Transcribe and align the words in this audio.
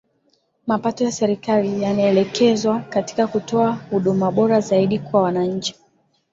Mapato 0.67 1.03
ya 1.03 1.11
serikali 1.11 1.81
yanaelekezwa 1.83 2.79
katika 2.79 3.27
kutoa 3.27 3.71
huduma 3.91 4.31
bora 4.31 4.59
zaidi 4.59 4.99
kwa 4.99 5.21
wananchi 5.21 5.75